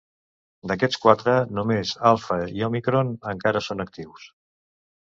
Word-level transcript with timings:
D"aquests 0.71 0.99
quatre, 1.03 1.35
només 1.59 1.93
Alpha 2.13 2.41
i 2.61 2.67
Omicron 2.71 3.13
encara 3.35 3.65
són 3.69 3.87
actius. 3.89 4.29